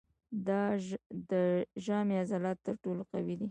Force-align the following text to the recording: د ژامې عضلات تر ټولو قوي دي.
د 1.29 1.31
ژامې 1.85 2.15
عضلات 2.23 2.57
تر 2.67 2.75
ټولو 2.83 3.01
قوي 3.11 3.35
دي. 3.39 3.47